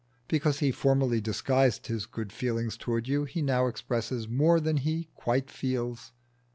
Because 0.27 0.57
he 0.61 0.71
formerly 0.71 1.21
disguised 1.21 1.85
his 1.85 2.07
good 2.07 2.33
feeling 2.33 2.71
towards 2.71 3.07
you 3.07 3.25
he 3.25 3.43
now 3.43 3.67
expresses 3.67 4.27
more 4.27 4.59
than 4.59 4.77
he 4.77 5.09
quite 5.13 5.51
feels. 5.51 6.11